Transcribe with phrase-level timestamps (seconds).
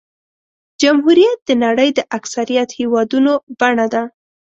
[0.81, 4.03] جمهوریت د نړۍ د اکثریت هېوادونو بڼه ده.